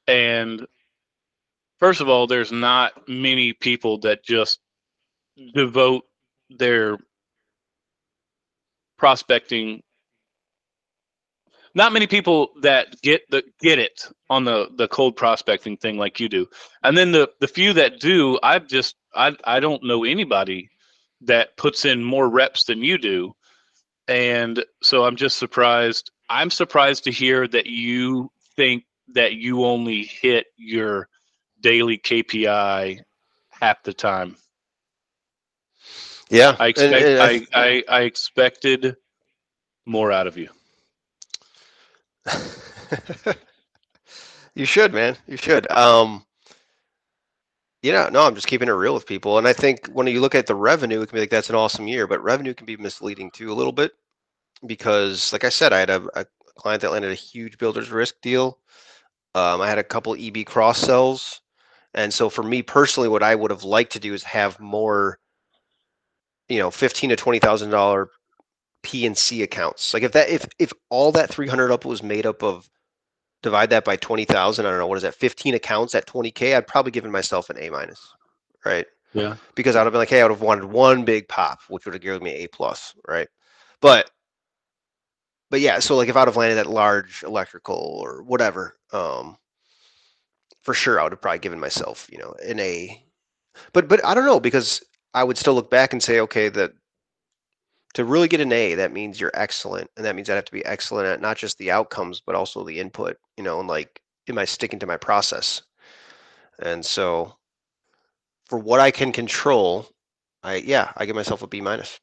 [0.07, 0.65] And
[1.79, 4.59] first of all, there's not many people that just
[5.55, 6.03] devote
[6.49, 6.97] their
[8.97, 9.81] prospecting
[11.75, 16.19] not many people that get the get it on the the cold prospecting thing like
[16.19, 16.47] you do
[16.83, 20.69] and then the the few that do i've just i i don't know anybody
[21.21, 23.33] that puts in more reps than you do
[24.07, 30.03] and so i'm just surprised i'm surprised to hear that you think that you only
[30.03, 31.07] hit your
[31.61, 32.99] daily kpi
[33.49, 34.35] half the time
[36.29, 36.55] Yeah.
[36.59, 38.95] i expect and I, I i expected
[39.85, 40.49] more out of you
[44.55, 45.15] you should, man.
[45.27, 45.69] You should.
[45.71, 46.25] Um,
[47.83, 49.37] know, no, I'm just keeping it real with people.
[49.37, 51.55] And I think when you look at the revenue, it can be like that's an
[51.55, 53.93] awesome year, but revenue can be misleading too a little bit
[54.65, 58.15] because, like I said, I had a, a client that landed a huge builder's risk
[58.21, 58.59] deal.
[59.33, 61.41] Um, I had a couple EB cross sells.
[61.93, 65.19] And so for me personally, what I would have liked to do is have more,
[66.49, 68.09] you know, fifteen to twenty thousand dollar
[68.83, 69.93] P and C accounts.
[69.93, 72.69] Like if that if if all that three hundred up was made up of
[73.41, 76.67] divide that by 20,000, I don't know, what is that, 15 accounts at 20K, I'd
[76.67, 78.13] probably given myself an A minus,
[78.65, 78.85] right?
[79.13, 81.59] yeah Because I would have been like, hey, I would have wanted one big pop,
[81.69, 83.27] which would have given me A plus, right?
[83.81, 84.11] But,
[85.49, 89.37] but yeah, so like if I'd have landed that large electrical or whatever, um,
[90.61, 93.03] for sure I would have probably given myself, you know, an A.
[93.73, 96.73] But, but I don't know because I would still look back and say, okay, that
[97.95, 99.89] to really get an A, that means you're excellent.
[99.97, 102.63] And that means I'd have to be excellent at not just the outcomes, but also
[102.63, 105.61] the input, you know, and like, am I sticking to my process?
[106.61, 107.37] And so
[108.47, 109.87] for what I can control,
[110.43, 112.01] I, yeah, I give myself a B minus.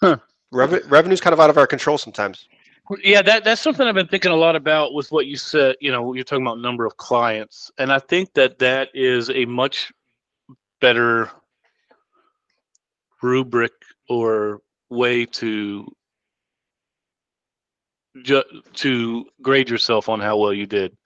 [0.00, 0.16] Huh.
[0.52, 2.48] Reven- revenue's kind of out of our control sometimes.
[3.04, 5.76] Yeah, that that's something I've been thinking a lot about with what you said.
[5.80, 9.44] You know, you're talking about number of clients, and I think that that is a
[9.44, 9.92] much
[10.80, 11.30] better
[13.22, 13.70] rubric
[14.08, 15.86] or way to
[18.22, 18.44] ju-
[18.74, 20.96] to grade yourself on how well you did.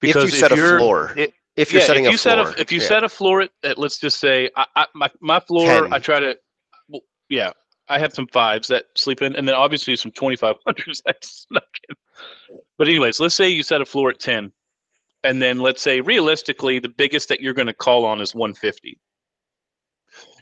[0.00, 2.18] Because if you set a you're- floor, it- if you're yeah, setting if you a
[2.18, 2.86] set floor, a if you yeah.
[2.88, 5.92] set a floor at, at let's just say I, I my my floor 10.
[5.92, 6.36] I try to
[6.90, 7.50] well, yeah
[7.88, 11.24] I have some fives that sleep in and then obviously some twenty five hundreds that
[11.24, 11.96] snuck in.
[12.76, 14.52] But anyways, let's say you set a floor at ten,
[15.24, 18.52] and then let's say realistically the biggest that you're going to call on is one
[18.52, 18.98] fifty.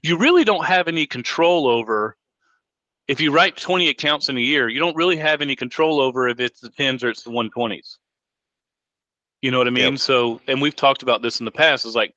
[0.02, 2.16] You really don't have any control over.
[3.06, 6.28] If you write 20 accounts in a year, you don't really have any control over
[6.28, 7.98] if it's the 10s or it's the 120s.
[9.42, 9.92] You know what I mean?
[9.92, 9.98] Yep.
[9.98, 11.84] So, and we've talked about this in the past.
[11.84, 12.14] Is like,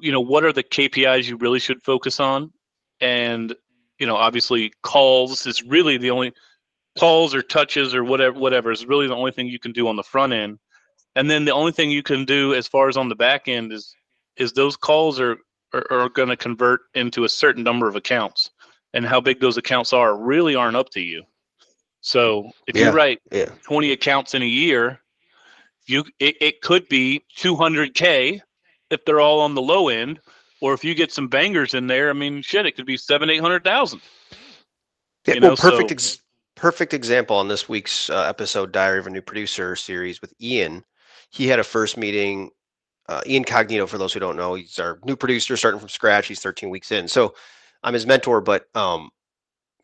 [0.00, 2.52] you know, what are the KPIs you really should focus on?
[3.00, 3.54] And
[3.98, 6.32] you know, obviously, calls is really the only.
[6.98, 9.96] calls or touches or whatever whatever is really the only thing you can do on
[9.96, 10.58] the front end
[11.16, 13.72] and then the only thing you can do as far as on the back end
[13.72, 13.94] is
[14.36, 15.38] is those calls are
[15.72, 18.50] are, are going to convert into a certain number of accounts
[18.94, 21.22] and how big those accounts are really aren't up to you
[22.00, 23.46] so if Yeah, you write yeah.
[23.62, 25.00] 20 accounts in a year
[25.86, 28.40] you it, it could be 200k
[28.90, 30.20] if they're all on the low end
[30.60, 33.30] or if you get some bangers in there i mean shit it could be seven
[33.30, 34.00] eight hundred thousand
[35.26, 36.18] Yeah, You well, perfect, so- ex-
[36.56, 40.84] perfect example on this week's uh, episode, Diary of a New Producer series with Ian.
[41.30, 42.50] He had a first meeting.
[43.08, 46.26] Uh, Ian Cognito, for those who don't know, he's our new producer, starting from scratch.
[46.28, 47.34] He's 13 weeks in, so
[47.82, 48.40] I'm his mentor.
[48.40, 49.10] But um,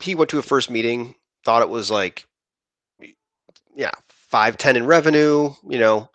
[0.00, 2.26] he went to a first meeting, thought it was like,
[3.74, 5.52] yeah, five, ten in revenue.
[5.68, 6.11] You know,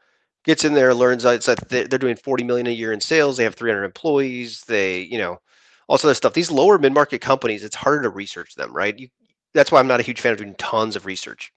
[0.45, 3.37] gets in there, learns that they're doing 40 million a year in sales.
[3.37, 4.61] They have 300 employees.
[4.61, 5.39] They, you know,
[5.87, 6.33] all this of stuff.
[6.33, 8.97] These lower mid market companies, it's harder to research them, right?
[8.97, 9.07] You,
[9.53, 11.51] that's why I'm not a huge fan of doing tons of research.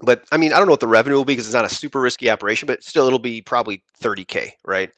[0.00, 1.68] But I mean, I don't know what the revenue will be because it's not a
[1.74, 4.90] super risky operation, but still, it'll be probably 30k, right?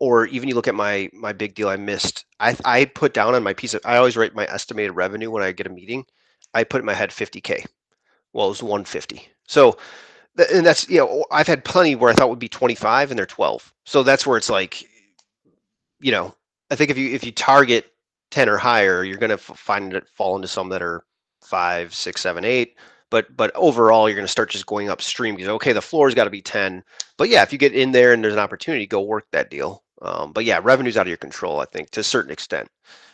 [0.00, 2.24] Or even you look at my my big deal I missed.
[2.40, 3.80] I I put down on my piece of.
[3.84, 6.04] I always write my estimated revenue when I get a meeting.
[6.54, 7.66] I put in my head 50k.
[8.32, 9.28] Well, it was 150.
[9.46, 9.76] So,
[10.52, 13.26] and that's you know I've had plenty where I thought would be 25 and they're
[13.26, 13.72] 12.
[13.86, 14.84] So that's where it's like,
[16.00, 16.34] you know,
[16.70, 17.92] I think if you if you target
[18.30, 21.04] 10 or higher, you're going to find it fall into some that are
[21.42, 22.76] five, six, seven, eight.
[23.10, 26.24] But but overall, you're going to start just going upstream because okay, the floor's got
[26.24, 26.84] to be 10.
[27.16, 29.82] But yeah, if you get in there and there's an opportunity, go work that deal.
[30.02, 32.68] Um, but yeah, revenue's out of your control, I think, to a certain extent.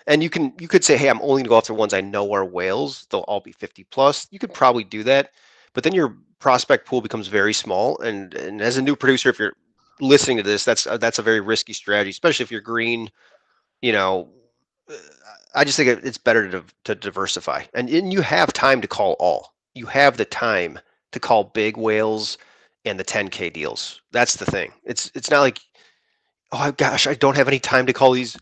[0.06, 2.02] And you can you could say, hey, I'm only going to go after ones I
[2.02, 3.06] know are whales.
[3.10, 4.26] They'll all be 50 plus.
[4.30, 5.30] You could probably do that,
[5.72, 7.98] but then your prospect pool becomes very small.
[8.00, 9.56] And and as a new producer, if you're
[10.00, 13.10] listening to this, that's that's a very risky strategy, especially if you're green.
[13.80, 14.28] You know,
[14.90, 14.94] uh,
[15.54, 19.16] I just think it's better to to diversify, and, and you have time to call
[19.18, 19.54] all.
[19.74, 20.78] You have the time
[21.12, 22.36] to call big whales
[22.84, 24.00] and the 10k deals.
[24.12, 24.72] That's the thing.
[24.84, 25.60] It's it's not like,
[26.54, 28.36] oh gosh, I don't have any time to call these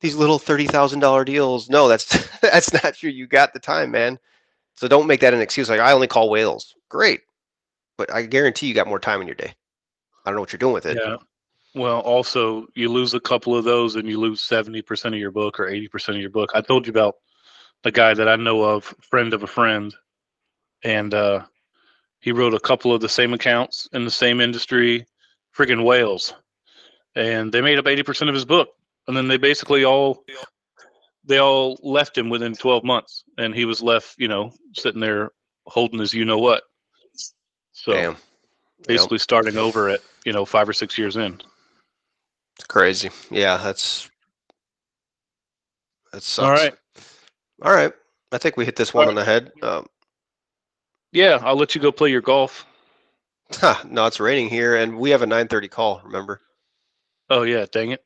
[0.00, 1.68] these little thirty thousand dollar deals.
[1.68, 3.10] No, that's that's not true.
[3.10, 4.18] You got the time, man.
[4.76, 5.68] So don't make that an excuse.
[5.68, 6.74] Like I only call whales.
[6.88, 7.20] Great,
[7.96, 9.54] but I guarantee you got more time in your day.
[10.24, 10.98] I don't know what you're doing with it.
[11.00, 11.16] Yeah.
[11.74, 15.30] Well, also you lose a couple of those and you lose seventy percent of your
[15.30, 16.50] book or eighty percent of your book.
[16.54, 17.16] I told you about
[17.82, 19.94] the guy that I know of, friend of a friend,
[20.82, 21.44] and uh,
[22.20, 25.06] he wrote a couple of the same accounts in the same industry,
[25.54, 26.32] friggin' whales,
[27.14, 28.68] and they made up eighty percent of his book,
[29.08, 30.24] and then they basically all
[31.24, 35.30] they all left him within twelve months, and he was left, you know, sitting there
[35.66, 36.62] holding his you know what.
[37.72, 38.86] So Damn, Yep.
[38.88, 41.40] basically starting over at you know five or six years in.
[42.56, 43.10] it's crazy.
[43.30, 44.08] Yeah, that's
[46.12, 46.44] that sucks.
[46.46, 46.74] All right.
[47.62, 47.92] all right.
[48.32, 49.52] I think we hit this one on the head.
[49.62, 49.86] Um,
[51.12, 52.66] Yeah, I'll let you go play your golf.
[53.52, 56.00] huh, no, it's raining here, and we have a 9:30 call.
[56.04, 56.40] Remember?
[57.34, 58.04] Oh yeah, dang it.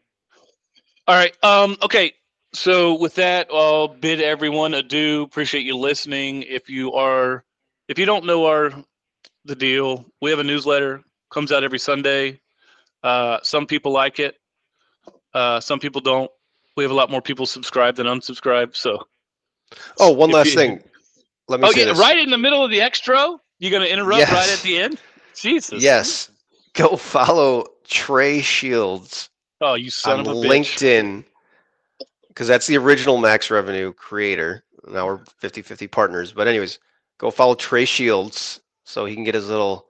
[1.07, 1.33] All right.
[1.45, 1.77] Um.
[1.83, 2.15] Okay.
[2.55, 5.23] So with that, I'll bid everyone adieu.
[5.23, 6.45] Appreciate you listening.
[6.45, 7.45] If you are,
[7.89, 8.73] if you don't know our
[9.45, 12.41] the deal, we have a newsletter comes out every Sunday.
[13.05, 14.37] Uh, some people like it.
[15.35, 16.31] Uh, some people don't.
[16.75, 18.75] We have a lot more people subscribe than unsubscribe.
[18.75, 19.07] So.
[20.01, 20.83] Oh, one If last you- thing.
[21.49, 23.37] Let me Oh say yeah, right in the middle of the extra.
[23.59, 24.99] you're gonna interrupt right at the end?
[25.35, 25.83] Jesus.
[25.83, 26.31] Yes.
[26.75, 30.35] Go follow Trey Shields Oh, you son on of a.
[30.35, 31.25] LinkedIn
[32.29, 34.63] because that's the original Max Revenue creator.
[34.87, 36.33] Now we're 50 50 partners.
[36.33, 36.79] But, anyways,
[37.19, 39.87] go follow Trey Shields so he can get his little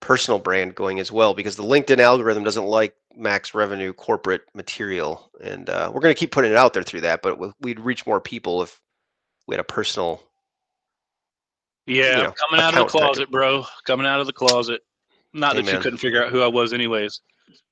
[0.00, 5.30] personal brand going as well because the LinkedIn algorithm doesn't like Max Revenue corporate material.
[5.42, 7.80] And uh, we're going to keep putting it out there through that, but we- we'd
[7.80, 8.78] reach more people if
[9.46, 10.22] we had a personal.
[11.86, 13.64] Yeah, you know, coming out of the closet, bro.
[13.86, 14.82] Coming out of the closet.
[15.32, 17.20] Not that you couldn't figure out who I was, anyways.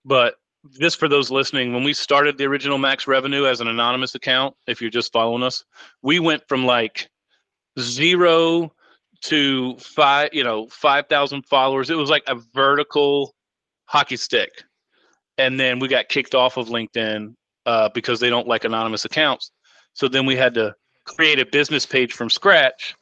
[0.05, 0.35] But
[0.81, 4.55] just for those listening, when we started the original Max Revenue as an anonymous account,
[4.67, 5.65] if you're just following us,
[6.03, 7.09] we went from like
[7.79, 8.73] zero
[9.23, 11.91] to five, you know, five thousand followers.
[11.91, 13.35] It was like a vertical
[13.87, 14.51] hockey stick,
[15.39, 19.51] and then we got kicked off of LinkedIn uh, because they don't like anonymous accounts.
[19.95, 20.75] So then we had to
[21.05, 22.95] create a business page from scratch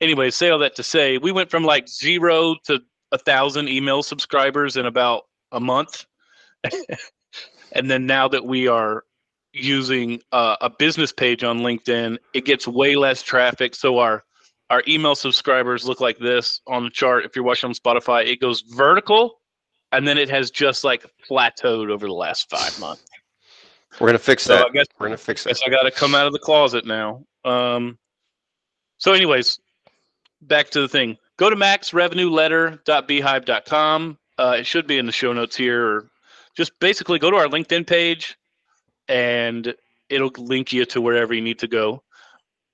[0.00, 2.80] anyway, say all that to say, we went from like zero to
[3.12, 6.04] a thousand email subscribers in about a month,
[7.72, 9.04] and then now that we are
[9.52, 13.74] using uh, a business page on LinkedIn, it gets way less traffic.
[13.74, 14.24] So our
[14.70, 17.24] our email subscribers look like this on the chart.
[17.24, 19.40] If you're watching on Spotify, it goes vertical,
[19.90, 23.02] and then it has just like plateaued over the last five months.
[23.98, 24.66] We're going to fix So that.
[24.66, 25.50] I guess We're going to fix that.
[25.50, 27.24] guess I got to come out of the closet now.
[27.44, 27.98] Um,
[28.98, 29.58] so, anyways,
[30.42, 31.16] back to the thing.
[31.40, 34.18] Go to maxrevenueletter.beehiiv.com.
[34.38, 36.10] Uh, it should be in the show notes here,
[36.54, 38.36] just basically go to our LinkedIn page,
[39.08, 39.74] and
[40.10, 42.02] it'll link you to wherever you need to go.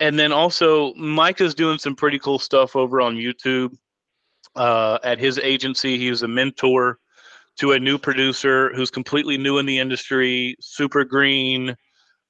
[0.00, 3.72] And then also, Micah's doing some pretty cool stuff over on YouTube.
[4.56, 6.98] Uh, at his agency, he's a mentor
[7.58, 11.76] to a new producer who's completely new in the industry, super green,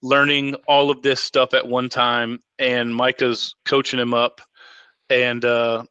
[0.03, 2.41] learning all of this stuff at one time.
[2.59, 4.43] And Micah's coaching him up.
[5.09, 5.85] And uh,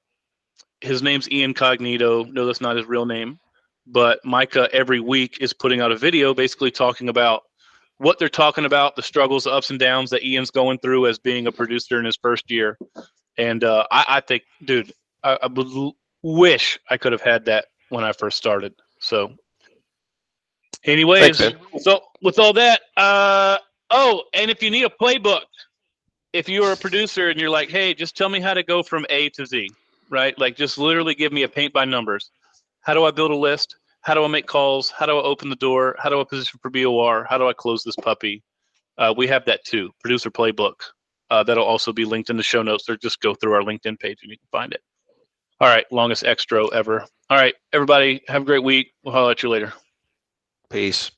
[0.81, 2.31] his name's Ian Cognito.
[2.31, 3.39] No, that's not his real name.
[3.87, 7.43] But Micah every week is putting out a video basically talking about
[7.97, 11.17] what they're talking about, the struggles, the ups and downs that Ian's going through as
[11.17, 12.77] being a producer in his first year.
[13.37, 14.91] And uh, I, I, think, dude,
[15.23, 18.73] I, I would wish I could have had that when I first started.
[18.99, 19.33] So,
[20.83, 23.57] anyways, Thanks, so with all that, uh,
[23.91, 25.43] oh, and if you need a playbook,
[26.33, 29.05] if you're a producer and you're like, hey, just tell me how to go from
[29.09, 29.69] A to Z,
[30.09, 30.37] right?
[30.39, 32.31] Like, just literally give me a paint by numbers.
[32.81, 33.75] How do I build a list?
[34.01, 34.91] How do I make calls?
[34.91, 35.95] How do I open the door?
[35.97, 37.25] How do I position for BOR?
[37.27, 38.43] How do I close this puppy?
[38.97, 40.75] Uh, we have that too, producer playbook.
[41.31, 43.99] Uh, that'll also be linked in the show notes, or just go through our LinkedIn
[43.99, 44.81] page and you can find it.
[45.59, 47.01] All right, longest extra ever.
[47.29, 48.93] All right, everybody, have a great week.
[49.03, 49.73] We'll holler at you later.
[50.69, 51.11] Peace.